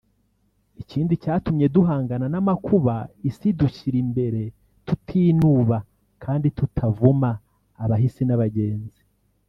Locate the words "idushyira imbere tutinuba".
3.51-5.77